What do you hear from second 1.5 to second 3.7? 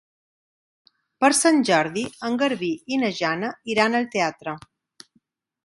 Jordi en Garbí i na Jana